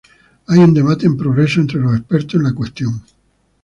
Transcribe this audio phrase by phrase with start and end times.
[0.47, 3.03] Hay un debate en progreso entre los expertos en la cuestión.